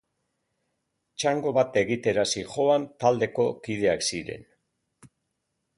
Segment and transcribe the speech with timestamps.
[1.23, 4.49] Txango bat egitera zihoan taldeko kideak ziren.